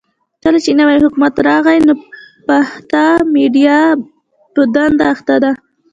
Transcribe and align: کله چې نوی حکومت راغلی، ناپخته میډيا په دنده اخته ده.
کله 0.43 0.59
چې 0.65 0.71
نوی 0.79 0.97
حکومت 1.05 1.33
راغلی، 1.49 1.79
ناپخته 1.87 3.05
میډيا 3.33 3.79
په 4.53 4.61
دنده 4.73 5.05
اخته 5.13 5.35
ده. 5.43 5.51